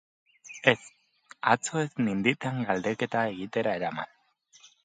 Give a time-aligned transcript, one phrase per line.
[0.71, 0.77] Ez,
[1.51, 4.15] atzo ez ninditean galdeketa egitera eraman.